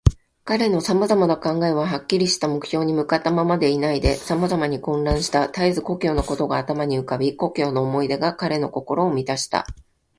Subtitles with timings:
[0.45, 5.47] 彼のさまざまな考えは、はっきりした目標に向ったままでいないで、さまざまに混乱した。
[5.47, 9.67] たえず故郷のことが頭に浮かび、故郷の思い出が彼の心をみたした。